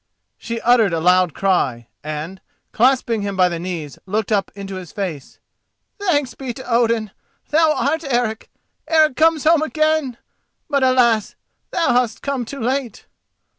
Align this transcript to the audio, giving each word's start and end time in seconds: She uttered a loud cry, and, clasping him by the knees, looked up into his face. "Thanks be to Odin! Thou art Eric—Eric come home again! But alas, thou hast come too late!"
She 0.39 0.59
uttered 0.61 0.93
a 0.93 0.99
loud 0.99 1.35
cry, 1.35 1.85
and, 2.03 2.41
clasping 2.71 3.21
him 3.21 3.37
by 3.37 3.49
the 3.49 3.59
knees, 3.59 3.99
looked 4.07 4.31
up 4.31 4.49
into 4.55 4.77
his 4.77 4.91
face. 4.91 5.37
"Thanks 5.99 6.33
be 6.33 6.55
to 6.55 6.67
Odin! 6.67 7.11
Thou 7.51 7.71
art 7.75 8.03
Eric—Eric 8.05 9.15
come 9.15 9.39
home 9.39 9.61
again! 9.61 10.17
But 10.67 10.81
alas, 10.81 11.35
thou 11.69 11.93
hast 11.93 12.23
come 12.23 12.45
too 12.45 12.61
late!" 12.61 13.05